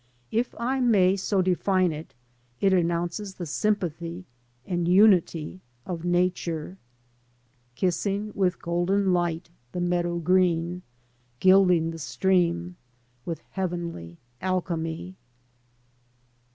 [0.31, 2.15] If I may so define it,
[2.59, 4.25] it announces the sympathy
[4.65, 6.79] and unity of Nature,
[7.75, 10.81] "Kissing with golden light the meadow green,
[11.39, 12.77] Gilding the stream
[13.25, 15.17] with heavenly alchemy."